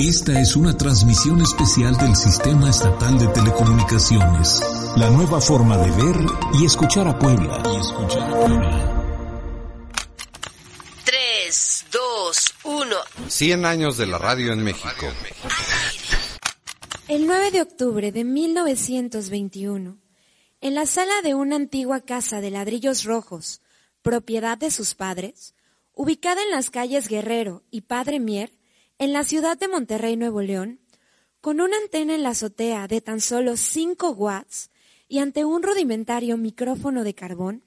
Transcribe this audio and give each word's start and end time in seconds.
Esta 0.00 0.40
es 0.40 0.54
una 0.54 0.76
transmisión 0.76 1.42
especial 1.42 1.96
del 1.96 2.14
Sistema 2.14 2.70
Estatal 2.70 3.18
de 3.18 3.26
Telecomunicaciones. 3.28 4.62
La 4.96 5.10
nueva 5.10 5.40
forma 5.40 5.76
de 5.76 5.90
ver 5.90 6.24
y 6.54 6.64
escuchar 6.64 7.08
a 7.08 7.18
Puebla. 7.18 7.60
Y 7.64 7.80
escuchar 7.80 8.32
a 8.32 8.38
Puebla. 8.38 9.04
3, 11.04 11.86
2, 11.90 12.54
1. 12.62 12.96
100 13.26 13.66
años 13.66 13.96
de 13.96 14.06
la 14.06 14.18
radio 14.18 14.52
en 14.52 14.62
México. 14.62 15.06
El 17.08 17.26
9 17.26 17.50
de 17.50 17.62
octubre 17.62 18.12
de 18.12 18.22
1921, 18.22 19.98
en 20.60 20.74
la 20.76 20.86
sala 20.86 21.22
de 21.24 21.34
una 21.34 21.56
antigua 21.56 22.02
casa 22.02 22.40
de 22.40 22.52
ladrillos 22.52 23.02
rojos, 23.02 23.62
propiedad 24.02 24.58
de 24.58 24.70
sus 24.70 24.94
padres, 24.94 25.56
ubicada 25.92 26.40
en 26.40 26.52
las 26.52 26.70
calles 26.70 27.08
Guerrero 27.08 27.64
y 27.72 27.80
Padre 27.80 28.20
Mier, 28.20 28.57
en 28.98 29.12
la 29.12 29.24
ciudad 29.24 29.56
de 29.56 29.68
Monterrey, 29.68 30.16
Nuevo 30.16 30.42
León, 30.42 30.80
con 31.40 31.60
una 31.60 31.76
antena 31.76 32.14
en 32.14 32.24
la 32.24 32.30
azotea 32.30 32.88
de 32.88 33.00
tan 33.00 33.20
solo 33.20 33.56
5 33.56 34.10
watts 34.10 34.70
y 35.06 35.18
ante 35.20 35.44
un 35.44 35.62
rudimentario 35.62 36.36
micrófono 36.36 37.04
de 37.04 37.14
carbón, 37.14 37.64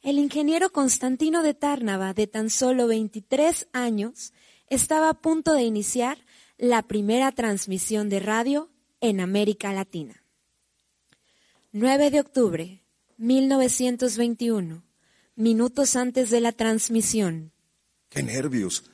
el 0.00 0.18
ingeniero 0.18 0.72
Constantino 0.72 1.42
de 1.42 1.54
Tárnava, 1.54 2.14
de 2.14 2.26
tan 2.26 2.50
solo 2.50 2.88
23 2.88 3.68
años, 3.72 4.32
estaba 4.68 5.10
a 5.10 5.20
punto 5.20 5.52
de 5.52 5.62
iniciar 5.62 6.18
la 6.56 6.82
primera 6.82 7.30
transmisión 7.32 8.08
de 8.08 8.20
radio 8.20 8.70
en 9.00 9.20
América 9.20 9.72
Latina. 9.72 10.24
9 11.72 12.10
de 12.10 12.20
octubre, 12.20 12.84
1921, 13.18 14.82
minutos 15.36 15.96
antes 15.96 16.30
de 16.30 16.40
la 16.40 16.52
transmisión. 16.52 17.52
¡Qué 18.08 18.22
nervios! 18.22 18.91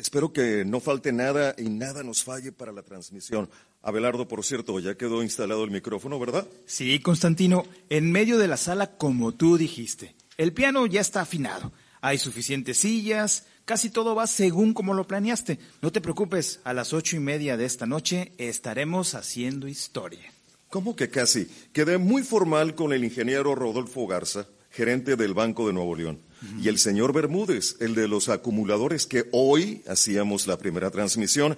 Espero 0.00 0.32
que 0.32 0.64
no 0.64 0.78
falte 0.78 1.12
nada 1.12 1.56
y 1.58 1.68
nada 1.70 2.04
nos 2.04 2.22
falle 2.22 2.52
para 2.52 2.70
la 2.70 2.84
transmisión. 2.84 3.50
Abelardo, 3.82 4.28
por 4.28 4.44
cierto, 4.44 4.78
ya 4.78 4.94
quedó 4.94 5.24
instalado 5.24 5.64
el 5.64 5.72
micrófono, 5.72 6.20
¿verdad? 6.20 6.46
Sí, 6.66 7.00
Constantino, 7.00 7.64
en 7.90 8.12
medio 8.12 8.38
de 8.38 8.46
la 8.46 8.56
sala 8.56 8.96
como 8.96 9.32
tú 9.32 9.58
dijiste. 9.58 10.14
El 10.36 10.52
piano 10.52 10.86
ya 10.86 11.00
está 11.00 11.22
afinado. 11.22 11.72
Hay 12.00 12.18
suficientes 12.18 12.78
sillas, 12.78 13.46
casi 13.64 13.90
todo 13.90 14.14
va 14.14 14.28
según 14.28 14.72
como 14.72 14.94
lo 14.94 15.08
planeaste. 15.08 15.58
No 15.82 15.90
te 15.90 16.00
preocupes, 16.00 16.60
a 16.62 16.72
las 16.72 16.92
ocho 16.92 17.16
y 17.16 17.20
media 17.20 17.56
de 17.56 17.64
esta 17.64 17.84
noche 17.84 18.30
estaremos 18.38 19.16
haciendo 19.16 19.66
historia. 19.66 20.32
¿Cómo 20.68 20.94
que 20.94 21.10
casi? 21.10 21.48
Quedé 21.72 21.98
muy 21.98 22.22
formal 22.22 22.76
con 22.76 22.92
el 22.92 23.02
ingeniero 23.02 23.56
Rodolfo 23.56 24.06
Garza, 24.06 24.46
gerente 24.70 25.16
del 25.16 25.34
Banco 25.34 25.66
de 25.66 25.72
Nuevo 25.72 25.96
León 25.96 26.27
y 26.60 26.68
el 26.68 26.78
señor 26.78 27.12
Bermúdez, 27.12 27.76
el 27.80 27.94
de 27.94 28.08
los 28.08 28.28
acumuladores 28.28 29.06
que 29.06 29.28
hoy 29.32 29.82
hacíamos 29.88 30.46
la 30.46 30.56
primera 30.58 30.90
transmisión. 30.90 31.56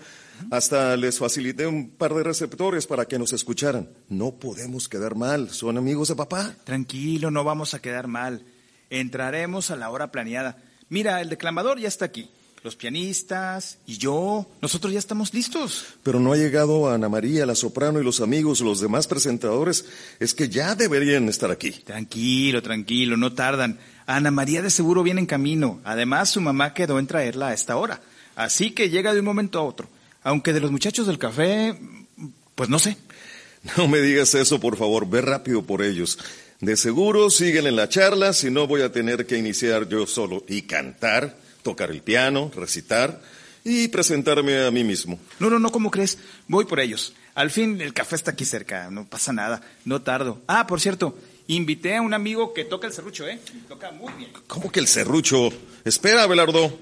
Hasta 0.51 0.97
les 0.97 1.19
facilité 1.19 1.67
un 1.67 1.91
par 1.91 2.15
de 2.15 2.23
receptores 2.23 2.87
para 2.87 3.05
que 3.05 3.19
nos 3.19 3.33
escucharan. 3.33 3.91
No 4.09 4.33
podemos 4.33 4.89
quedar 4.89 5.15
mal, 5.15 5.51
son 5.51 5.77
amigos 5.77 6.09
de 6.09 6.17
papá. 6.17 6.55
Tranquilo, 6.65 7.31
no 7.31 7.45
vamos 7.45 7.75
a 7.75 7.81
quedar 7.81 8.07
mal. 8.07 8.45
Entraremos 8.89 9.71
a 9.71 9.77
la 9.77 9.91
hora 9.91 10.11
planeada. 10.11 10.57
Mira, 10.89 11.21
el 11.21 11.29
declamador 11.29 11.79
ya 11.79 11.89
está 11.89 12.07
aquí. 12.07 12.31
Los 12.63 12.77
pianistas 12.77 13.79
y 13.87 13.97
yo, 13.97 14.47
nosotros 14.61 14.93
ya 14.93 14.99
estamos 14.99 15.33
listos. 15.33 15.87
Pero 16.03 16.21
no 16.21 16.33
ha 16.33 16.37
llegado 16.37 16.91
Ana 16.91 17.09
María, 17.09 17.47
la 17.47 17.55
soprano 17.55 18.01
y 18.01 18.05
los 18.05 18.21
amigos, 18.21 18.61
los 18.61 18.81
demás 18.81 19.07
presentadores. 19.07 19.87
Es 20.19 20.35
que 20.35 20.51
ya 20.51 20.75
deberían 20.75 21.27
estar 21.31 21.51
aquí. 21.51 21.71
Tranquilo, 21.71 22.61
tranquilo, 22.61 23.17
no 23.17 23.33
tardan. 23.33 23.79
Ana 24.11 24.33
María 24.33 24.61
de 24.61 24.71
seguro 24.71 25.05
viene 25.05 25.21
en 25.21 25.27
camino. 25.27 25.81
Además, 25.85 26.31
su 26.31 26.41
mamá 26.41 26.75
quedó 26.75 26.99
en 26.99 27.07
traerla 27.07 27.49
a 27.49 27.55
esta 27.55 27.77
hora. 27.77 28.01
Así 28.35 28.73
que 28.73 28.91
llega 28.91 29.13
de 29.13 29.21
un 29.21 29.25
momento 29.25 29.61
a 29.61 29.63
otro. 29.63 29.89
Aunque 30.25 30.53
de 30.53 30.59
los 30.59 30.73
muchachos 30.73 31.07
del 31.07 31.19
café, 31.19 31.79
pues 32.57 32.69
no 32.69 32.79
sé. 32.79 32.97
No 33.77 33.89
me 33.89 34.01
digas 34.01 34.35
eso, 34.35 34.59
por 34.59 34.77
favor. 34.77 35.09
Ve 35.09 35.21
rápido 35.21 35.63
por 35.63 35.83
ellos. 35.83 36.19
De 36.61 36.77
seguro 36.77 37.31
siguen 37.31 37.67
en 37.67 37.77
la 37.77 37.89
charla, 37.89 38.33
si 38.33 38.51
no 38.51 38.67
voy 38.67 38.83
a 38.83 38.91
tener 38.91 39.27
que 39.27 39.39
iniciar 39.39 39.89
yo 39.89 40.07
solo 40.07 40.45
y 40.49 40.63
cantar, 40.63 41.37
tocar 41.63 41.91
el 41.91 42.03
piano, 42.03 42.51
recitar 42.57 43.21
y 43.65 43.89
presentarme 43.89 44.65
a 44.65 44.71
mí 44.71 44.83
mismo. 44.83 45.19
No, 45.39 45.51
no, 45.51 45.59
no, 45.59 45.71
¿cómo 45.71 45.91
crees? 45.91 46.19
Voy 46.49 46.65
por 46.65 46.81
ellos. 46.81 47.15
Al 47.35 47.51
fin 47.51 47.81
el 47.81 47.95
café 47.95 48.17
está 48.17 48.33
aquí 48.33 48.45
cerca, 48.45 48.91
no 48.91 49.07
pasa 49.07 49.33
nada, 49.33 49.63
no 49.85 50.03
tardo. 50.03 50.43
Ah, 50.47 50.67
por 50.67 50.81
cierto, 50.81 51.17
Invité 51.51 51.97
a 51.97 52.03
un 52.03 52.15
amigo 52.15 52.55
que 52.55 52.65
toca 52.65 52.87
el 52.87 52.93
serrucho, 52.93 53.27
¿eh? 53.27 53.41
Toca 53.67 53.91
muy 53.91 54.13
bien. 54.13 54.31
¿Cómo 54.47 54.71
que 54.71 54.79
el 54.79 54.87
serrucho? 54.87 55.49
Espera, 55.85 56.29
Belardo. 56.29 56.79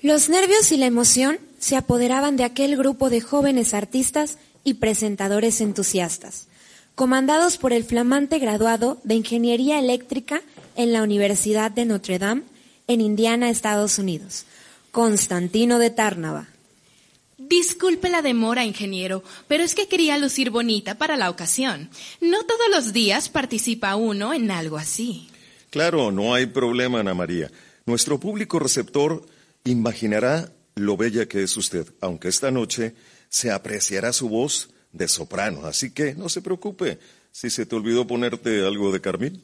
Los 0.00 0.30
nervios 0.30 0.72
y 0.72 0.78
la 0.78 0.86
emoción 0.86 1.38
se 1.58 1.76
apoderaban 1.76 2.38
de 2.38 2.44
aquel 2.44 2.78
grupo 2.78 3.10
de 3.10 3.20
jóvenes 3.20 3.74
artistas 3.74 4.38
y 4.64 4.74
presentadores 4.74 5.60
entusiastas, 5.60 6.46
comandados 6.94 7.58
por 7.58 7.74
el 7.74 7.84
flamante 7.84 8.38
graduado 8.38 8.98
de 9.04 9.16
Ingeniería 9.16 9.78
Eléctrica 9.78 10.40
en 10.74 10.94
la 10.94 11.02
Universidad 11.02 11.70
de 11.70 11.84
Notre 11.84 12.18
Dame, 12.18 12.44
en 12.86 13.02
Indiana, 13.02 13.50
Estados 13.50 13.98
Unidos, 13.98 14.46
Constantino 14.90 15.78
de 15.78 15.90
Tárnava. 15.90 16.48
Disculpe 17.48 18.08
la 18.08 18.22
demora, 18.22 18.64
ingeniero, 18.64 19.22
pero 19.48 19.64
es 19.64 19.74
que 19.74 19.86
quería 19.86 20.16
lucir 20.18 20.50
bonita 20.50 20.96
para 20.96 21.16
la 21.16 21.28
ocasión. 21.28 21.90
No 22.20 22.42
todos 22.44 22.68
los 22.70 22.92
días 22.92 23.28
participa 23.28 23.96
uno 23.96 24.32
en 24.32 24.50
algo 24.50 24.78
así. 24.78 25.28
Claro, 25.70 26.10
no 26.10 26.34
hay 26.34 26.46
problema, 26.46 27.00
Ana 27.00 27.14
María. 27.14 27.50
Nuestro 27.84 28.18
público 28.18 28.58
receptor 28.58 29.26
imaginará 29.64 30.52
lo 30.74 30.96
bella 30.96 31.26
que 31.26 31.42
es 31.42 31.56
usted, 31.56 31.86
aunque 32.00 32.28
esta 32.28 32.50
noche 32.50 32.94
se 33.28 33.50
apreciará 33.50 34.12
su 34.12 34.28
voz 34.28 34.70
de 34.92 35.08
soprano. 35.08 35.66
Así 35.66 35.90
que 35.90 36.14
no 36.14 36.28
se 36.28 36.40
preocupe 36.40 36.98
si 37.30 37.50
se 37.50 37.66
te 37.66 37.76
olvidó 37.76 38.06
ponerte 38.06 38.64
algo 38.64 38.92
de 38.92 39.00
carmín. 39.00 39.42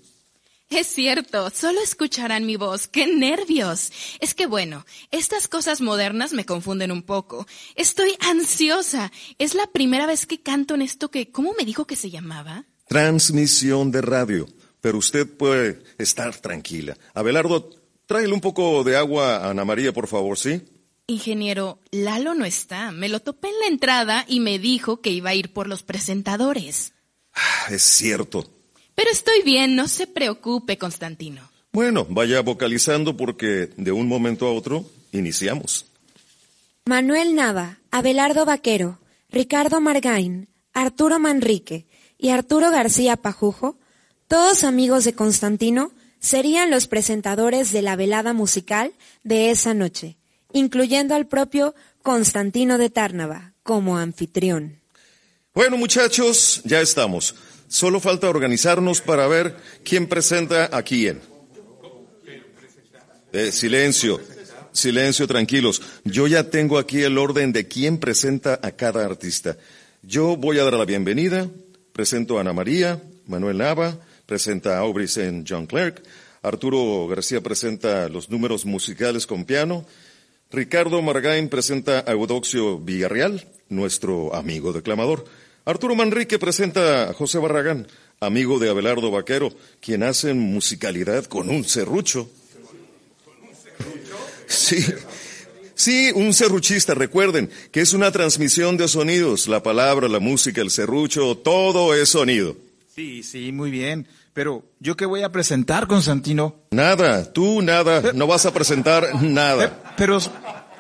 Es 0.71 0.87
cierto, 0.87 1.51
solo 1.51 1.81
escucharán 1.83 2.47
mi 2.47 2.55
voz. 2.55 2.87
¡Qué 2.87 3.09
nervios! 3.09 3.91
Es 4.21 4.35
que 4.35 4.47
bueno, 4.47 4.87
estas 5.11 5.49
cosas 5.49 5.81
modernas 5.81 6.33
me 6.33 6.47
confunden 6.47 6.93
un 6.93 7.03
poco. 7.03 7.45
Estoy 7.75 8.15
ansiosa. 8.21 9.11
Es 9.39 9.55
la 9.55 9.67
primera 9.67 10.07
vez 10.07 10.27
que 10.27 10.41
canto 10.41 10.77
en 10.77 10.83
esto 10.83 11.11
que, 11.11 11.33
¿cómo 11.33 11.55
me 11.59 11.65
dijo 11.65 11.89
que 11.89 11.97
se 11.97 12.09
llamaba? 12.09 12.67
Transmisión 12.87 13.91
de 13.91 14.01
radio. 14.01 14.47
Pero 14.81 14.99
usted 14.99 15.27
puede 15.27 15.83
estar 15.99 16.37
tranquila. 16.37 16.97
Abelardo, 17.15 17.71
tráele 18.07 18.33
un 18.33 18.41
poco 18.41 18.85
de 18.85 18.97
agua 18.97 19.39
a 19.39 19.51
Ana 19.51 19.65
María, 19.65 19.93
por 19.93 20.07
favor, 20.07 20.39
¿sí? 20.39 20.63
Ingeniero, 21.09 21.81
Lalo 21.91 22.35
no 22.35 22.45
está. 22.45 22.93
Me 22.93 23.09
lo 23.09 23.19
topé 23.19 23.49
en 23.49 23.59
la 23.59 23.67
entrada 23.67 24.25
y 24.29 24.39
me 24.39 24.61
dijo 24.61 25.01
que 25.01 25.11
iba 25.11 25.31
a 25.31 25.35
ir 25.35 25.53
por 25.53 25.67
los 25.67 25.83
presentadores. 25.83 26.93
Ah, 27.35 27.67
es 27.71 27.83
cierto. 27.83 28.60
Pero 29.01 29.13
estoy 29.13 29.41
bien, 29.43 29.77
no 29.77 29.89
se 29.89 30.07
preocupe, 30.07 30.77
Constantino. 30.77 31.51
Bueno, 31.73 32.07
vaya 32.11 32.43
vocalizando 32.43 33.17
porque 33.17 33.71
de 33.79 33.93
un 33.93 34.07
momento 34.07 34.47
a 34.47 34.53
otro 34.53 34.85
iniciamos. 35.11 35.87
Manuel 36.85 37.35
Nava, 37.35 37.79
Abelardo 37.91 38.45
Vaquero, 38.45 38.99
Ricardo 39.31 39.81
Margain, 39.81 40.49
Arturo 40.75 41.19
Manrique 41.19 41.87
y 42.19 42.29
Arturo 42.29 42.71
García 42.71 43.17
Pajujo, 43.17 43.79
todos 44.29 44.65
amigos 44.65 45.05
de 45.05 45.15
Constantino, 45.15 45.93
serían 46.19 46.71
los 46.71 46.87
presentadores 46.87 47.73
de 47.73 47.81
la 47.81 47.97
velada 47.97 48.35
musical 48.35 48.93
de 49.25 49.51
esa 49.51 49.73
noche, 49.73 50.19
incluyendo 50.53 51.15
al 51.15 51.27
propio 51.27 51.75
Constantino 52.03 52.77
de 52.77 52.91
Tárnava 52.91 53.55
como 53.63 53.97
anfitrión. 53.97 54.79
Bueno, 55.55 55.79
muchachos, 55.79 56.61
ya 56.65 56.83
estamos. 56.83 57.35
Solo 57.71 58.01
falta 58.01 58.29
organizarnos 58.29 59.01
para 59.01 59.29
ver 59.29 59.55
quién 59.85 60.09
presenta 60.09 60.77
a 60.77 60.83
quién. 60.83 61.21
Eh, 63.33 63.53
silencio, 63.53 64.21
silencio, 64.73 65.29
tranquilos. 65.29 65.81
Yo 66.03 66.27
ya 66.27 66.51
tengo 66.51 66.79
aquí 66.79 67.03
el 67.03 67.17
orden 67.17 67.53
de 67.53 67.69
quién 67.69 67.99
presenta 67.99 68.59
a 68.61 68.73
cada 68.73 69.05
artista. 69.07 69.57
Yo 70.03 70.37
voy 70.37 70.59
a 70.59 70.65
dar 70.65 70.73
la 70.73 70.85
bienvenida. 70.85 71.49
Presento 71.93 72.39
a 72.39 72.41
Ana 72.41 72.53
María, 72.53 73.01
Manuel 73.29 73.59
Nava, 73.59 74.01
presenta 74.27 74.77
a 74.77 74.81
Aubrey 74.81 75.05
St. 75.05 75.45
John 75.49 75.67
Clerk, 75.67 76.03
Arturo 76.43 77.07
García 77.07 77.41
presenta 77.41 78.09
los 78.09 78.31
números 78.31 78.65
musicales 78.65 79.29
con 79.29 79.45
piano, 79.45 79.87
Ricardo 80.51 81.03
Margain 81.03 81.49
presenta 81.49 82.01
a 82.01 82.11
Eudoxio 82.11 82.81
Villarreal, 82.81 83.47
nuestro 83.69 84.35
amigo 84.35 84.73
declamador. 84.73 85.25
Arturo 85.65 85.95
Manrique 85.95 86.39
presenta 86.39 87.11
a 87.11 87.13
José 87.13 87.39
Barragán, 87.39 87.87
amigo 88.19 88.59
de 88.59 88.71
Abelardo 88.71 89.11
Vaquero, 89.11 89.53
quien 89.81 90.03
hace 90.03 90.33
musicalidad 90.33 91.27
con 91.27 91.51
un 91.51 91.65
serrucho. 91.65 92.31
Sí, 94.47 94.85
sí, 95.75 96.11
un 96.15 96.33
serruchista, 96.33 96.95
recuerden 96.95 97.51
que 97.71 97.83
es 97.83 97.93
una 97.93 98.11
transmisión 98.11 98.77
de 98.77 98.89
sonidos, 98.89 99.49
la 99.49 99.63
palabra, 99.63 100.09
la 100.09 100.19
música, 100.19 100.61
el 100.61 100.71
serrucho, 100.71 101.37
todo 101.37 101.95
es 101.95 102.09
sonido. 102.09 102.57
Sí, 102.95 103.23
sí, 103.23 103.53
muy 103.53 103.71
bien. 103.71 104.09
Pero, 104.33 104.65
¿yo 104.79 104.97
qué 104.97 105.07
voy 105.07 105.23
a 105.23 105.31
presentar, 105.31 105.87
Constantino? 105.87 106.57
Nada, 106.71 107.33
tú 107.33 107.63
nada, 107.63 108.13
no 108.15 108.27
vas 108.27 108.47
a 108.47 108.53
presentar 108.53 109.23
nada. 109.23 109.95
Pero, 109.97 110.19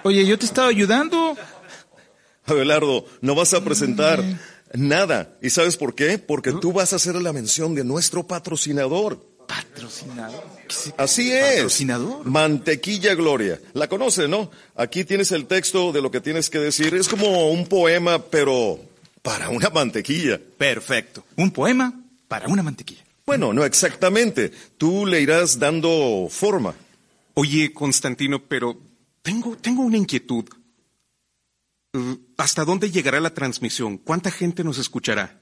oye, 0.04 0.24
yo 0.26 0.38
te 0.38 0.46
estaba 0.46 0.68
ayudando. 0.68 1.36
Abelardo, 2.46 3.04
no 3.20 3.34
vas 3.34 3.54
a 3.54 3.62
presentar 3.62 4.24
nada. 4.74 5.36
¿Y 5.42 5.50
sabes 5.50 5.76
por 5.76 5.94
qué? 5.94 6.18
Porque 6.18 6.52
tú 6.52 6.72
vas 6.72 6.92
a 6.92 6.96
hacer 6.96 7.14
la 7.16 7.32
mención 7.32 7.74
de 7.74 7.84
nuestro 7.84 8.26
patrocinador. 8.26 9.24
¿Patrocinador? 9.46 10.44
Así 10.96 11.32
es. 11.32 11.54
¿Patrocinador? 11.54 12.24
Mantequilla 12.24 13.14
Gloria. 13.14 13.60
La 13.72 13.88
conoce, 13.88 14.28
¿no? 14.28 14.50
Aquí 14.76 15.04
tienes 15.04 15.32
el 15.32 15.46
texto 15.46 15.92
de 15.92 16.00
lo 16.00 16.10
que 16.10 16.20
tienes 16.20 16.50
que 16.50 16.58
decir. 16.58 16.94
Es 16.94 17.08
como 17.08 17.50
un 17.50 17.66
poema, 17.66 18.22
pero 18.22 18.78
para 19.22 19.48
una 19.48 19.70
mantequilla. 19.70 20.40
Perfecto. 20.56 21.24
Un 21.36 21.50
poema 21.50 21.92
para 22.28 22.46
una 22.46 22.62
mantequilla. 22.62 23.04
Bueno, 23.26 23.52
no 23.52 23.64
exactamente. 23.64 24.50
Tú 24.78 25.06
le 25.06 25.20
irás 25.20 25.58
dando 25.58 26.28
forma. 26.30 26.74
Oye, 27.34 27.72
Constantino, 27.72 28.42
pero 28.42 28.76
tengo, 29.22 29.56
tengo 29.56 29.82
una 29.82 29.96
inquietud. 29.96 30.44
Uh, 31.92 32.16
¿Hasta 32.36 32.64
dónde 32.64 32.90
llegará 32.90 33.20
la 33.20 33.34
transmisión? 33.34 33.98
¿Cuánta 33.98 34.30
gente 34.30 34.62
nos 34.64 34.78
escuchará? 34.78 35.40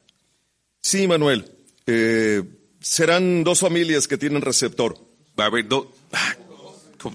Sí, 0.80 1.06
Manuel. 1.06 1.50
Eh, 1.86 2.42
serán 2.80 3.44
dos 3.44 3.60
familias 3.60 4.08
que 4.08 4.16
tienen 4.18 4.40
receptor. 4.42 4.96
A 5.36 5.50
ver, 5.50 5.68
do- 5.68 5.92
ah, 6.12 6.36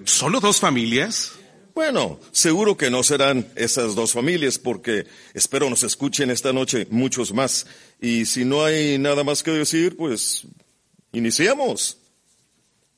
¿solo 0.06 0.40
dos 0.40 0.60
familias? 0.60 1.32
Bueno, 1.74 2.20
seguro 2.32 2.78
que 2.78 2.92
no 2.92 3.02
serán 3.02 3.48
esas 3.56 3.96
dos 3.96 4.14
familias 4.14 4.60
porque 4.60 5.08
espero 5.34 5.68
nos 5.70 5.82
escuchen 5.82 6.30
esta 6.30 6.54
noche 6.54 6.88
muchos 6.92 7.34
más. 7.34 7.66
Y 8.00 8.26
si 8.26 8.46
no 8.46 8.64
hay 8.64 9.00
nada 9.00 9.24
más 9.24 9.42
que 9.42 9.50
decir, 9.52 9.98
pues 9.98 10.44
iniciamos. 11.12 11.98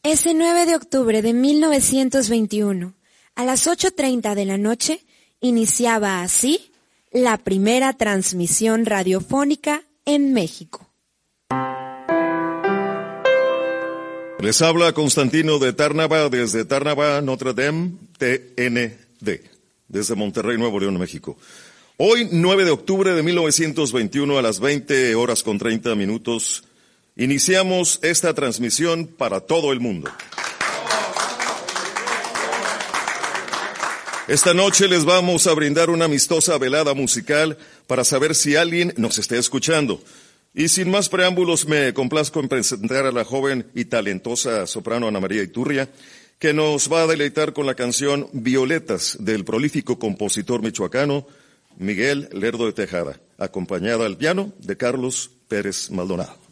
Ese 0.04 0.34
9 0.34 0.66
de 0.66 0.76
octubre 0.76 1.22
de 1.22 1.34
1921, 1.34 2.94
a 3.36 3.46
las 3.46 3.66
8.30 3.68 4.36
de 4.36 4.46
la 4.46 4.58
noche, 4.58 5.02
iniciaba 5.42 6.22
así 6.22 6.72
la 7.12 7.38
primera 7.38 7.94
transmisión 7.94 8.86
radiofónica 8.86 9.84
en 10.06 10.34
México. 10.34 10.90
Les 14.40 14.62
habla 14.62 14.94
Constantino 14.94 15.58
de 15.58 15.74
Tárnava 15.74 16.30
desde 16.30 16.66
Tárnava, 16.66 17.22
Notre 17.22 17.54
Dame, 17.54 17.94
TND, 18.18 19.42
desde 19.88 20.16
Monterrey, 20.16 20.58
Nuevo 20.58 20.80
León, 20.80 21.00
México. 21.00 21.38
Hoy, 21.98 22.28
9 22.30 22.66
de 22.66 22.72
octubre 22.72 23.14
de 23.14 23.24
1921 23.24 24.38
a 24.38 24.42
las 24.42 24.60
20 24.60 25.16
horas 25.16 25.42
con 25.42 25.58
30 25.58 25.96
minutos, 25.96 26.66
iniciamos 27.16 28.00
esta 28.04 28.34
transmisión 28.34 29.08
para 29.08 29.40
todo 29.40 29.72
el 29.72 29.80
mundo. 29.80 30.12
Esta 34.28 34.56
noche 34.56 34.88
les 34.88 35.06
vamos 35.06 35.46
a 35.46 35.54
brindar 35.54 35.92
una 35.92 36.06
amistosa 36.06 36.58
velada 36.58 36.96
musical 36.96 37.60
para 37.86 38.04
saber 38.04 38.34
si 38.34 38.56
alguien 38.56 38.92
nos 38.98 39.20
está 39.20 39.38
escuchando. 39.38 40.02
Y 40.56 40.70
sin 40.70 40.90
más 40.90 41.10
preámbulos, 41.10 41.68
me 41.68 41.94
complazco 41.94 42.40
en 42.40 42.48
presentar 42.48 43.06
a 43.06 43.12
la 43.12 43.24
joven 43.24 43.68
y 43.76 43.86
talentosa 43.86 44.66
soprano 44.66 45.08
Ana 45.08 45.20
María 45.20 45.44
Iturria, 45.44 45.90
que 46.40 46.54
nos 46.54 46.92
va 46.92 47.04
a 47.04 47.08
deleitar 47.08 47.54
con 47.54 47.68
la 47.68 47.76
canción 47.76 48.28
Violetas 48.34 49.16
del 49.20 49.46
prolífico 49.46 50.00
compositor 50.00 50.64
michoacano 50.64 51.28
Miguel 51.78 52.28
Lerdo 52.32 52.66
de 52.66 52.74
Tejada, 52.74 53.22
acompañada 53.38 54.08
al 54.08 54.18
piano 54.18 54.54
de 54.58 54.76
Carlos 54.76 55.30
Pérez 55.48 55.92
Maldonado. 55.92 56.45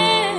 Violetas 0.00 0.29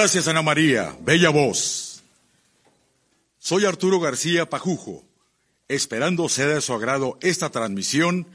Gracias, 0.00 0.28
Ana 0.28 0.42
María. 0.42 0.96
Bella 1.00 1.30
voz. 1.30 2.04
Soy 3.40 3.64
Arturo 3.64 3.98
García 3.98 4.48
Pajujo. 4.48 5.04
Esperando 5.66 6.28
sea 6.28 6.46
de 6.46 6.60
su 6.60 6.72
agrado 6.72 7.18
esta 7.20 7.50
transmisión, 7.50 8.28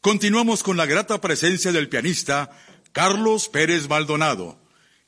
continuamos 0.00 0.62
con 0.62 0.78
la 0.78 0.86
grata 0.86 1.20
presencia 1.20 1.72
del 1.72 1.90
pianista 1.90 2.50
Carlos 2.92 3.50
Pérez 3.50 3.86
Maldonado, 3.86 4.58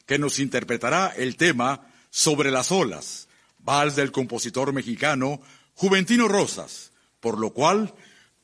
que 0.04 0.19
nos 0.19 0.38
interpretará 0.38 1.14
el 1.16 1.37
tema 1.37 1.90
Sobre 2.11 2.50
las 2.50 2.71
olas, 2.73 3.28
vals 3.61 3.97
del 3.97 4.12
compositor 4.12 4.75
mexicano 4.75 5.40
Juventino 5.73 6.28
Rosas, 6.28 6.92
por 7.21 7.38
lo 7.38 7.54
cual 7.54 7.95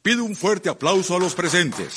pido 0.00 0.24
un 0.24 0.36
fuerte 0.36 0.70
aplauso 0.70 1.16
a 1.16 1.20
los 1.20 1.34
presentes. 1.34 1.92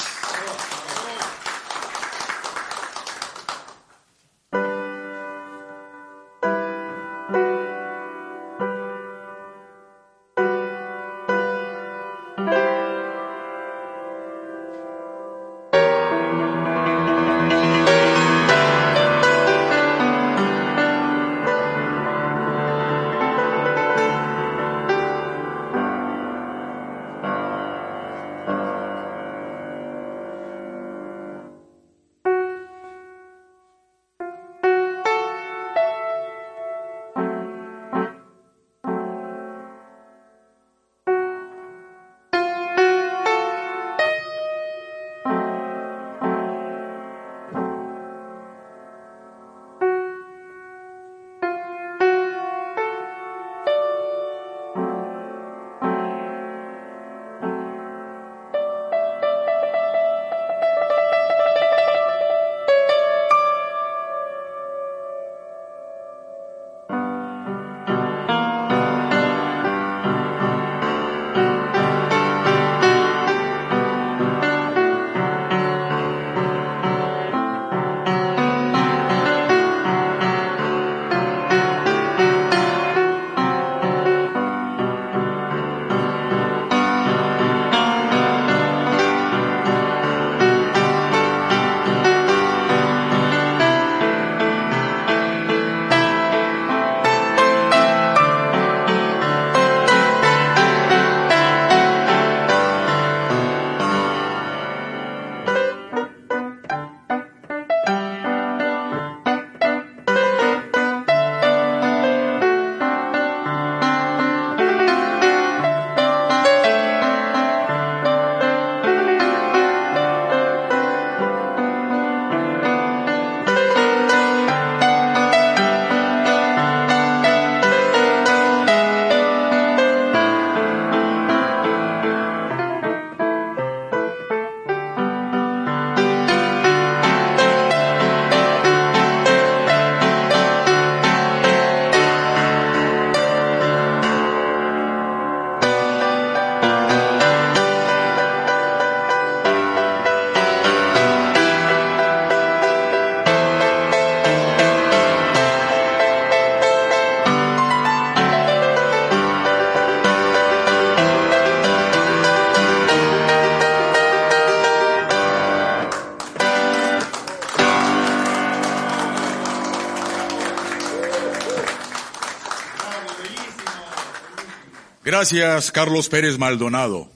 Gracias, 175.12 175.74
Carlos 175.74 176.08
Pérez 176.08 176.38
Maldonado. 176.38 177.12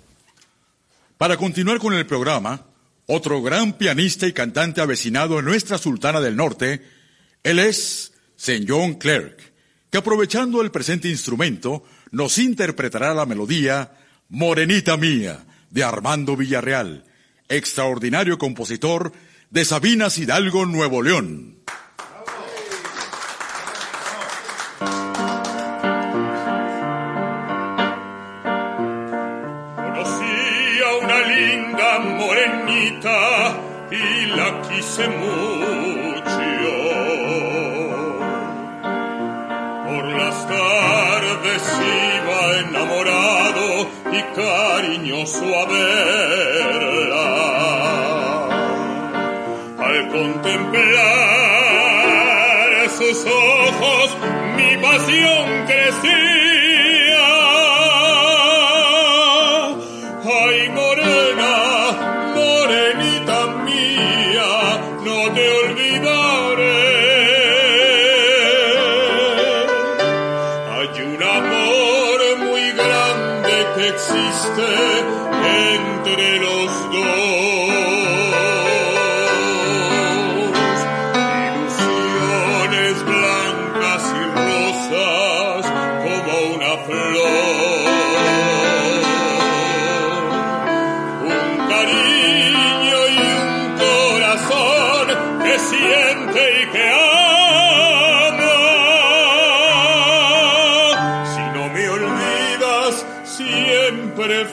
Para 1.18 1.38
continuar 1.38 1.80
con 1.80 1.94
el 1.94 2.06
programa, 2.06 2.66
otro 3.06 3.42
gran 3.42 3.78
pianista 3.78 4.28
y 4.28 4.34
cantante 4.34 4.82
avecinado 4.82 5.40
en 5.40 5.46
nuestra 5.46 5.78
Sultana 5.78 6.20
del 6.20 6.36
Norte, 6.36 6.86
él 7.42 7.58
es 7.58 8.12
St. 8.36 8.66
John 8.68 8.96
Clerk, 8.96 9.38
que 9.90 9.98
aprovechando 9.98 10.62
el 10.62 10.72
presente 10.72 11.08
instrumento, 11.08 11.86
nos 12.12 12.38
interpretará 12.38 13.14
la 13.14 13.25
melodía 13.25 13.94
Morenita 14.28 14.98
Mía, 14.98 15.46
de 15.70 15.86
Armando 15.86 16.36
Villarreal, 16.36 17.06
extraordinario 17.48 18.38
compositor 18.38 19.14
de 19.52 19.64
Sabinas 19.64 20.18
Hidalgo, 20.18 20.66
Nuevo 20.66 21.02
León. 21.02 21.60
Y 44.17 44.22
cariñoso 44.36 45.45
a. 45.60 45.65
Al 49.86 49.98
contemplar 50.10 50.86
sus 52.98 53.25
ojos, 53.25 54.07
mi 54.55 54.72
pasión 54.77 55.35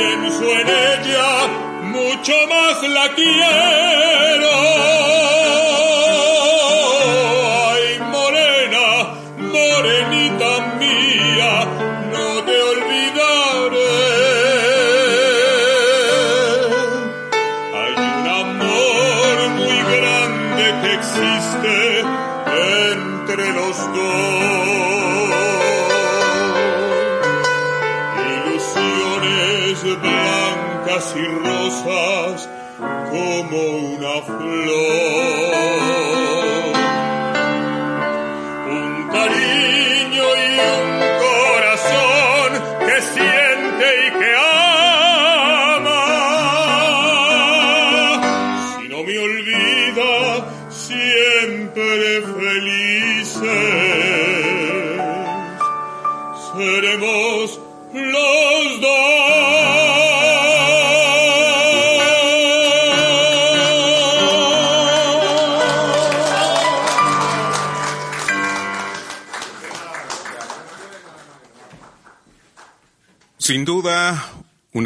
pienso 0.00 0.44
en 0.60 0.68
ella, 0.68 1.46
mucho 1.82 2.32
más 2.48 2.82
la 2.88 3.14
quiero. 3.14 4.49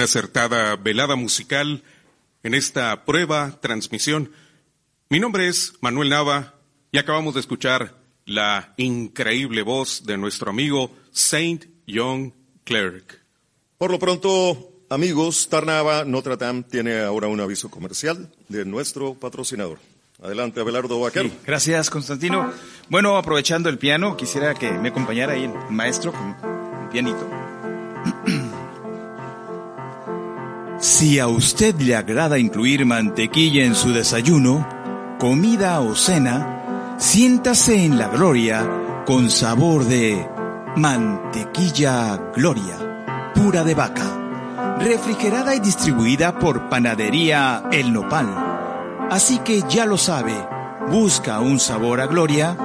Una 0.04 0.10
acertada 0.10 0.76
velada 0.76 1.16
musical 1.16 1.82
en 2.42 2.52
esta 2.52 3.06
prueba, 3.06 3.58
transmisión. 3.62 4.30
Mi 5.08 5.18
nombre 5.18 5.48
es 5.48 5.72
Manuel 5.80 6.10
Nava 6.10 6.56
y 6.92 6.98
acabamos 6.98 7.32
de 7.32 7.40
escuchar 7.40 7.94
la 8.26 8.74
increíble 8.76 9.62
voz 9.62 10.04
de 10.04 10.18
nuestro 10.18 10.50
amigo 10.50 10.94
Saint 11.10 11.64
Young 11.86 12.32
Clerk. 12.64 13.18
Por 13.78 13.90
lo 13.90 13.98
pronto, 13.98 14.72
amigos, 14.90 15.48
Tarnava 15.48 16.04
Notre 16.04 16.36
Dame 16.36 16.64
tiene 16.64 17.00
ahora 17.00 17.28
un 17.28 17.40
aviso 17.40 17.70
comercial 17.70 18.30
de 18.50 18.66
nuestro 18.66 19.14
patrocinador. 19.14 19.78
Adelante, 20.22 20.60
Abelardo 20.60 21.00
Vaquero. 21.00 21.30
gracias, 21.46 21.88
Constantino. 21.88 22.52
Bueno, 22.90 23.16
aprovechando 23.16 23.70
el 23.70 23.78
piano, 23.78 24.18
quisiera 24.18 24.52
que 24.52 24.70
me 24.70 24.90
acompañara 24.90 25.32
ahí 25.32 25.44
el 25.44 25.54
maestro 25.70 26.12
con 26.12 26.36
un 26.82 26.90
pianito. 26.92 27.43
Si 30.84 31.18
a 31.18 31.28
usted 31.28 31.76
le 31.76 31.96
agrada 31.96 32.38
incluir 32.38 32.84
mantequilla 32.84 33.64
en 33.64 33.74
su 33.74 33.94
desayuno, 33.94 34.68
comida 35.18 35.80
o 35.80 35.94
cena, 35.94 36.96
siéntase 36.98 37.86
en 37.86 37.96
la 37.96 38.08
gloria 38.08 39.02
con 39.06 39.30
sabor 39.30 39.86
de 39.86 40.28
mantequilla 40.76 42.18
gloria, 42.36 43.00
pura 43.34 43.64
de 43.64 43.74
vaca, 43.74 44.76
refrigerada 44.78 45.54
y 45.54 45.60
distribuida 45.60 46.38
por 46.38 46.68
Panadería 46.68 47.64
El 47.72 47.90
Nopal. 47.90 48.28
Así 49.10 49.38
que 49.38 49.62
ya 49.66 49.86
lo 49.86 49.96
sabe, 49.96 50.34
busca 50.90 51.40
un 51.40 51.60
sabor 51.60 52.02
a 52.02 52.06
gloria, 52.06 52.58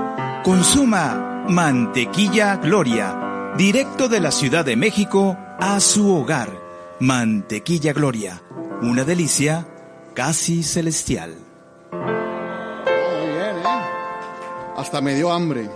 consuma 0.43 1.45
mantequilla 1.47 2.57
gloria, 2.57 3.53
directo 3.57 4.09
de 4.09 4.19
la 4.19 4.31
Ciudad 4.31 4.65
de 4.65 4.75
México 4.75 5.37
a 5.57 5.79
su 5.79 6.13
hogar 6.13 6.68
Mantequilla 7.01 7.93
Gloria, 7.93 8.43
una 8.81 9.05
delicia 9.05 9.65
casi 10.13 10.63
celestial. 10.63 11.33
Muy 11.93 13.27
bien, 13.29 13.55
¿eh? 13.55 13.81
Hasta 14.75 14.99
me 14.99 15.15
dio 15.15 15.31
hambre. 15.31 15.69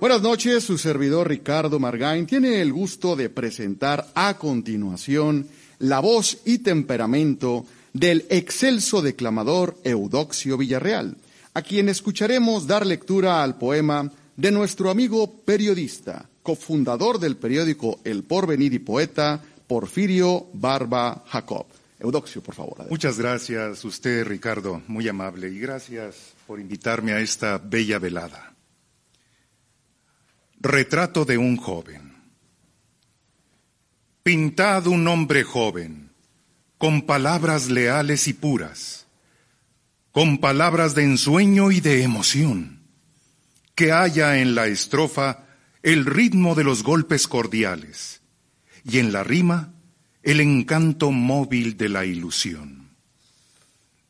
Buenas 0.00 0.22
noches, 0.22 0.62
su 0.62 0.78
servidor 0.78 1.28
Ricardo 1.28 1.80
Margain 1.80 2.26
tiene 2.26 2.60
el 2.60 2.72
gusto 2.72 3.16
de 3.16 3.28
presentar 3.28 4.06
a 4.14 4.34
continuación 4.38 5.48
la 5.80 5.98
voz 5.98 6.38
y 6.44 6.58
temperamento 6.58 7.66
del 7.92 8.24
excelso 8.30 9.02
declamador 9.02 9.76
Eudoxio 9.82 10.56
Villarreal, 10.56 11.16
a 11.54 11.62
quien 11.62 11.88
escucharemos 11.88 12.68
dar 12.68 12.86
lectura 12.86 13.42
al 13.42 13.58
poema 13.58 14.12
de 14.36 14.52
nuestro 14.52 14.90
amigo 14.90 15.28
periodista, 15.44 16.28
cofundador 16.44 17.18
del 17.18 17.36
periódico 17.36 17.98
El 18.04 18.22
Porvenir 18.22 18.74
y 18.74 18.78
poeta, 18.78 19.42
Porfirio 19.66 20.48
Barba 20.52 21.24
Jacob. 21.28 21.66
Eudoxio, 21.98 22.42
por 22.42 22.54
favor. 22.54 22.86
Muchas 22.90 23.18
gracias, 23.18 23.84
usted, 23.84 24.26
Ricardo, 24.26 24.82
muy 24.86 25.08
amable, 25.08 25.48
y 25.48 25.58
gracias 25.58 26.34
por 26.46 26.60
invitarme 26.60 27.12
a 27.12 27.20
esta 27.20 27.58
bella 27.58 27.98
velada. 27.98 28.54
Retrato 30.60 31.24
de 31.24 31.38
un 31.38 31.56
joven. 31.56 32.14
Pintado 34.22 34.90
un 34.90 35.06
hombre 35.08 35.42
joven, 35.42 36.10
con 36.78 37.02
palabras 37.02 37.70
leales 37.70 38.28
y 38.28 38.34
puras, 38.34 39.06
con 40.12 40.38
palabras 40.38 40.94
de 40.94 41.04
ensueño 41.04 41.70
y 41.70 41.80
de 41.80 42.02
emoción, 42.02 42.82
que 43.74 43.92
haya 43.92 44.38
en 44.38 44.54
la 44.54 44.66
estrofa 44.66 45.44
el 45.82 46.04
ritmo 46.04 46.54
de 46.54 46.64
los 46.64 46.82
golpes 46.82 47.28
cordiales 47.28 48.20
y 48.88 48.98
en 48.98 49.12
la 49.12 49.24
rima 49.24 49.72
el 50.22 50.40
encanto 50.40 51.10
móvil 51.10 51.76
de 51.76 51.88
la 51.88 52.04
ilusión. 52.04 52.90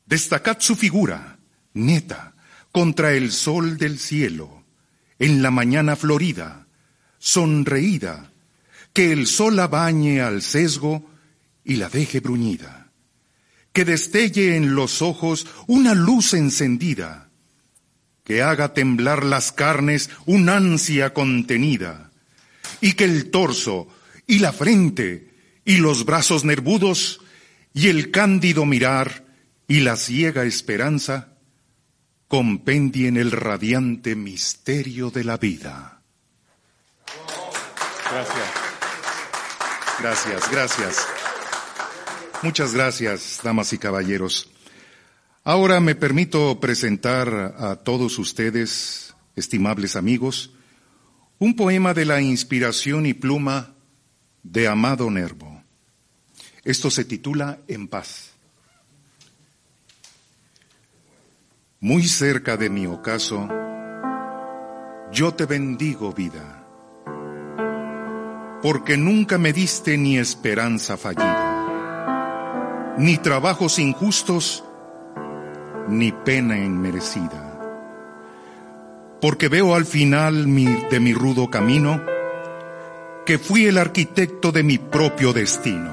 Destacad 0.05 0.59
su 0.61 0.77
figura, 0.77 1.39
neta, 1.75 2.35
contra 2.73 3.13
el 3.13 3.33
sol 3.33 3.79
del 3.79 3.99
cielo, 3.99 4.65
en 5.19 5.43
la 5.43 5.51
mañana 5.51 5.97
florida, 5.97 6.67
sonreída, 7.19 8.31
que 8.93 9.13
el 9.13 9.27
sol 9.27 9.57
la 9.57 9.67
bañe 9.67 10.21
al 10.21 10.43
sesgo 10.43 11.11
y 11.65 11.77
la 11.77 11.89
deje 11.89 12.21
bruñida, 12.21 12.91
que 13.73 13.85
destelle 13.85 14.57
en 14.57 14.75
los 14.75 15.03
ojos 15.03 15.47
una 15.67 15.95
luz 15.95 16.35
encendida, 16.35 17.31
que 18.25 18.43
haga 18.43 18.75
temblar 18.75 19.25
las 19.25 19.53
carnes 19.53 20.11
una 20.27 20.57
ansia 20.57 21.15
contenida, 21.15 22.11
y 22.81 22.93
que 22.93 23.05
el 23.05 23.31
torso 23.31 23.89
y 24.27 24.39
la 24.41 24.53
frente 24.53 25.35
y 25.65 25.79
los 25.79 26.05
brazos 26.05 26.45
nervudos 26.45 27.21
y 27.73 27.89
el 27.89 28.11
cándido 28.11 28.65
mirar 28.65 29.25
y 29.69 29.81
la 29.81 29.97
ciega 29.97 30.45
esperanza 30.45 31.37
compendien 32.29 33.17
el 33.17 33.31
radiante 33.31 34.17
misterio 34.17 35.11
de 35.11 35.25
la 35.25 35.37
vida. 35.37 36.01
Gracias. 38.11 38.67
Gracias, 40.01 40.51
gracias. 40.51 41.07
Muchas 42.43 42.75
gracias, 42.75 43.41
damas 43.43 43.73
y 43.73 43.79
caballeros. 43.79 44.51
Ahora 45.43 45.81
me 45.81 45.95
permito 45.95 46.61
presentar 46.61 47.55
a 47.59 47.77
todos 47.77 48.19
ustedes, 48.19 49.15
estimables 49.37 49.97
amigos, 49.97 50.53
un 51.39 51.57
poema 51.57 51.95
de 51.95 52.05
la 52.05 52.21
inspiración 52.21 53.07
y 53.07 53.15
pluma 53.15 53.76
de 54.53 54.69
Amado 54.69 55.11
Nervo. 55.11 55.61
Esto 56.65 56.91
se 56.91 57.05
titula 57.05 57.59
En 57.69 57.89
paz. 57.89 58.31
Muy 61.81 62.05
cerca 62.05 62.57
de 62.57 62.71
mi 62.71 62.87
ocaso, 62.87 63.49
yo 65.13 65.35
te 65.35 65.45
bendigo 65.47 66.13
vida, 66.13 66.65
porque 68.63 68.97
nunca 68.97 69.37
me 69.39 69.53
diste 69.53 69.99
ni 69.99 70.17
esperanza 70.19 70.97
fallida, 70.97 72.95
ni 72.99 73.19
trabajos 73.19 73.79
injustos, 73.79 74.65
ni 75.89 76.13
pena 76.13 76.57
inmerecida. 76.59 77.53
Porque 79.21 79.49
veo 79.49 79.75
al 79.75 79.85
final 79.85 80.47
de 80.91 81.01
mi 81.01 81.13
rudo 81.15 81.51
camino 81.51 82.16
que 83.27 83.39
fui 83.39 83.67
el 83.67 83.77
arquitecto 83.77 84.53
de 84.53 84.63
mi 84.63 84.79
propio 84.79 85.33
destino. 85.33 85.91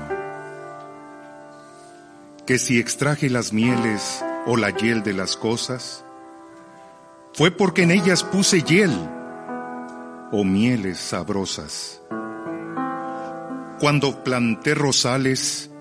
Que 2.46 2.60
si 2.60 2.80
extraje 2.80 3.28
las 3.28 3.52
mieles 3.52 4.24
o 4.46 4.56
la 4.56 4.69
hiel 4.69 5.02
de 5.02 5.13
las 5.13 5.36
cosas, 5.36 6.06
fue 7.34 7.50
porque 7.50 7.84
en 7.84 7.91
ellas 7.91 8.24
puse 8.24 8.62
hiel 8.62 8.91
o 10.32 10.43
mieles 10.43 11.00
sabrosas. 11.00 12.02
Cuando 13.80 14.24
planté 14.24 14.76
rosales, 14.76 15.72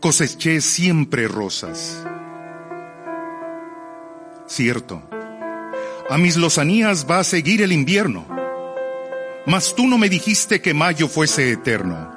coseché 0.00 0.60
siempre 0.60 1.26
rosas. 1.26 2.04
Cierto, 4.46 5.02
a 6.10 6.18
mis 6.18 6.36
lozanías 6.36 7.06
va 7.10 7.20
a 7.20 7.24
seguir 7.24 7.62
el 7.62 7.72
invierno, 7.72 8.35
mas 9.46 9.74
tú 9.74 9.86
no 9.86 9.96
me 9.96 10.08
dijiste 10.08 10.60
que 10.60 10.74
mayo 10.74 11.08
fuese 11.08 11.52
eterno. 11.52 12.14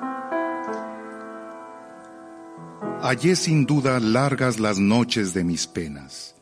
Hallé 3.02 3.36
sin 3.36 3.66
duda 3.66 4.00
largas 4.00 4.60
las 4.60 4.78
noches 4.80 5.34
de 5.34 5.44
mis 5.44 5.68
penas, 5.68 6.36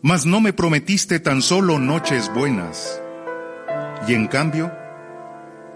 mas 0.00 0.24
no 0.24 0.40
me 0.40 0.52
prometiste 0.52 1.20
tan 1.20 1.42
solo 1.42 1.78
noches 1.78 2.32
buenas. 2.32 3.02
Y 4.08 4.14
en 4.14 4.28
cambio, 4.28 4.72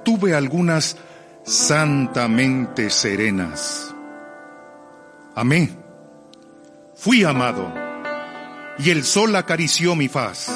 tuve 0.05 0.35
algunas 0.35 0.97
santamente 1.45 2.89
serenas. 2.89 3.95
Amé, 5.35 5.77
fui 6.95 7.25
amado, 7.25 7.73
y 8.79 8.91
el 8.91 9.05
sol 9.05 9.35
acarició 9.37 9.97
mi 9.97 10.09
faz. 10.09 10.51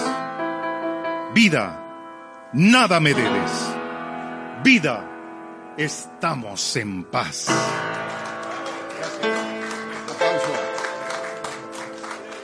Vida, 1.35 1.84
nada 2.55 3.01
me 3.01 3.13
debes. 3.13 3.51
Vida, 4.63 5.75
estamos 5.77 6.77
en 6.77 7.05
paz. 7.05 7.47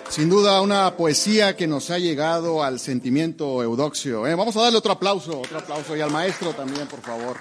Sin 0.09 0.29
duda 0.29 0.61
una 0.61 0.97
poesía 0.97 1.57
que 1.57 1.69
nos 1.69 1.91
ha 1.91 1.99
llegado 1.99 2.65
al 2.65 2.81
sentimiento 2.81 3.63
eudoxio. 3.63 4.27
¿eh? 4.27 4.35
Vamos 4.35 4.57
a 4.57 4.63
darle 4.63 4.79
otro 4.79 4.93
aplauso, 4.93 5.41
otro 5.41 5.59
aplauso 5.59 5.97
y 5.97 6.01
al 6.01 6.11
maestro 6.11 6.53
también, 6.53 6.89
por 6.89 7.01
favor. 7.01 7.37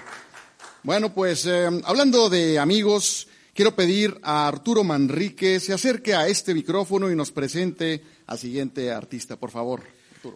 Bueno, 0.84 1.12
pues 1.12 1.44
eh, 1.46 1.68
hablando 1.84 2.30
de 2.30 2.58
amigos, 2.60 3.26
quiero 3.52 3.74
pedir 3.74 4.18
a 4.22 4.46
Arturo 4.46 4.84
Manrique 4.84 5.58
se 5.58 5.72
acerque 5.72 6.14
a 6.14 6.28
este 6.28 6.54
micrófono 6.54 7.10
y 7.10 7.16
nos 7.16 7.32
presente 7.32 8.02
al 8.28 8.38
siguiente 8.38 8.92
artista, 8.92 9.36
por 9.36 9.50
favor. 9.50 9.82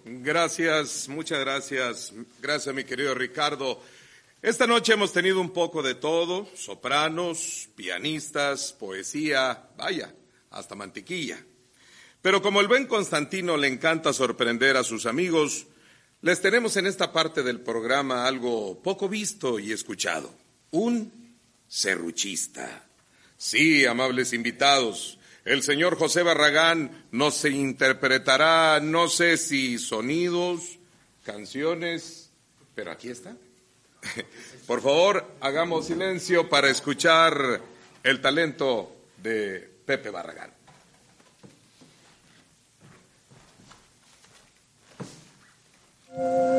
Gracias, 0.05 1.09
muchas 1.09 1.41
gracias. 1.41 2.13
Gracias, 2.41 2.75
mi 2.75 2.85
querido 2.85 3.15
Ricardo. 3.15 3.83
Esta 4.43 4.67
noche 4.67 4.93
hemos 4.93 5.13
tenido 5.13 5.41
un 5.41 5.51
poco 5.51 5.83
de 5.83 5.95
todo, 5.95 6.49
sopranos, 6.55 7.69
pianistas, 7.77 8.73
poesía, 8.73 9.71
vaya, 9.77 10.15
hasta 10.51 10.75
mantequilla. 10.75 11.43
Pero 12.21 12.43
como 12.43 12.61
el 12.61 12.69
buen 12.69 12.87
Constantino 12.87 13.57
le 13.57 13.69
encanta 13.69 14.13
sorprender 14.13 14.77
a 14.77 14.85
sus 14.85 15.07
amigos, 15.07 15.67
les 16.21 16.41
tenemos 16.41 16.77
en 16.77 16.87
esta 16.87 17.13
parte 17.13 17.43
del 17.43 17.61
programa 17.61 18.27
algo 18.27 18.83
poco 18.83 19.09
visto 19.09 19.59
y 19.59 19.73
escuchado. 19.73 20.35
Un 20.71 21.39
serruchista. 21.69 22.87
Sí, 23.37 23.85
amables 23.85 24.33
invitados, 24.33 25.19
el 25.45 25.63
señor 25.63 25.97
José 25.99 26.23
Barragán 26.23 27.05
nos 27.11 27.45
interpretará, 27.45 28.81
no 28.81 29.09
sé 29.09 29.37
si 29.37 29.79
sonidos, 29.79 30.79
canciones, 31.23 32.31
pero 32.75 32.91
aquí 32.91 33.11
está. 33.11 33.37
Por 34.67 34.81
favor, 34.81 35.33
hagamos 35.41 35.87
silencio 35.87 36.49
para 36.49 36.71
escuchar 36.71 37.61
el 38.03 38.21
talento 38.23 38.97
de 39.19 39.71
Pepe 39.85 40.09
Barragán. 40.09 40.51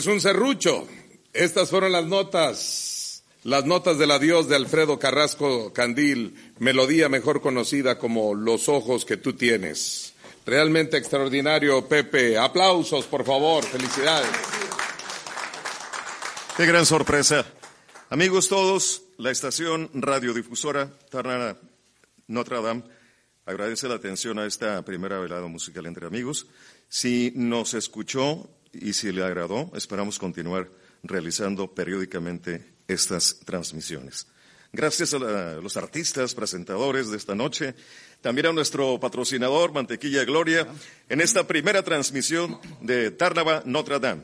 Es 0.00 0.06
un 0.06 0.18
serrucho. 0.18 0.88
Estas 1.34 1.68
fueron 1.68 1.92
las 1.92 2.06
notas, 2.06 3.22
las 3.42 3.66
notas 3.66 3.98
del 3.98 4.12
adiós 4.12 4.48
de 4.48 4.56
Alfredo 4.56 4.98
Carrasco 4.98 5.74
Candil, 5.74 6.54
melodía 6.58 7.10
mejor 7.10 7.42
conocida 7.42 7.98
como 7.98 8.32
Los 8.34 8.70
ojos 8.70 9.04
que 9.04 9.18
tú 9.18 9.34
tienes. 9.34 10.14
Realmente 10.46 10.96
extraordinario, 10.96 11.86
Pepe. 11.86 12.38
Aplausos, 12.38 13.04
por 13.04 13.26
favor. 13.26 13.62
Felicidades. 13.62 14.30
Qué 16.56 16.64
gran 16.64 16.86
sorpresa. 16.86 17.44
Amigos 18.08 18.48
todos, 18.48 19.02
la 19.18 19.30
estación 19.30 19.90
radiodifusora 19.92 20.90
Tarnana 21.10 21.58
Notre 22.26 22.62
Dame 22.62 22.84
agradece 23.44 23.86
la 23.86 23.96
atención 23.96 24.38
a 24.38 24.46
esta 24.46 24.82
primera 24.82 25.18
velada 25.18 25.46
musical 25.46 25.84
entre 25.84 26.06
amigos. 26.06 26.46
Si 26.88 27.34
nos 27.36 27.74
escuchó 27.74 28.48
y 28.72 28.92
si 28.92 29.12
le 29.12 29.24
agradó, 29.24 29.70
esperamos 29.74 30.18
continuar 30.18 30.68
realizando 31.02 31.74
periódicamente 31.74 32.64
estas 32.88 33.40
transmisiones. 33.44 34.26
Gracias 34.72 35.14
a 35.14 35.18
los 35.18 35.76
artistas, 35.76 36.34
presentadores 36.34 37.10
de 37.10 37.16
esta 37.16 37.34
noche, 37.34 37.74
también 38.20 38.46
a 38.46 38.52
nuestro 38.52 39.00
patrocinador, 39.00 39.72
Mantequilla 39.72 40.24
Gloria, 40.24 40.68
en 41.08 41.20
esta 41.20 41.46
primera 41.46 41.82
transmisión 41.82 42.60
de 42.80 43.10
Tarnava 43.10 43.62
Notre 43.64 43.98
Dame. 43.98 44.22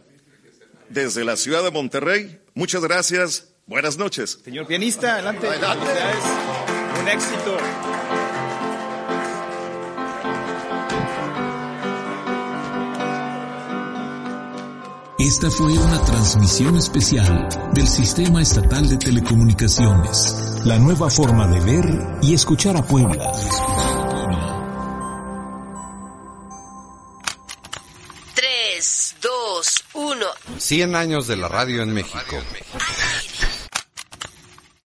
Desde 0.88 1.24
la 1.24 1.36
ciudad 1.36 1.64
de 1.64 1.72
Monterrey, 1.72 2.38
muchas 2.54 2.82
gracias, 2.82 3.48
buenas 3.66 3.98
noches. 3.98 4.38
Señor 4.44 4.68
pianista, 4.68 5.14
adelante. 5.14 5.48
adelante. 5.48 5.86
Un 7.00 7.08
éxito. 7.08 7.85
Esta 15.26 15.50
fue 15.50 15.76
una 15.76 16.00
transmisión 16.04 16.76
especial 16.76 17.48
del 17.74 17.88
Sistema 17.88 18.40
Estatal 18.40 18.88
de 18.88 18.96
Telecomunicaciones, 18.96 20.62
la 20.64 20.78
nueva 20.78 21.10
forma 21.10 21.48
de 21.48 21.58
ver 21.64 21.84
y 22.22 22.32
escuchar 22.32 22.76
a 22.76 22.86
Puebla. 22.86 23.32
Tres, 28.36 29.16
dos, 29.20 29.84
uno. 29.94 30.26
100 30.58 30.94
años 30.94 31.26
de 31.26 31.36
la 31.36 31.48
radio 31.48 31.82
en 31.82 31.92
México. 31.92 32.36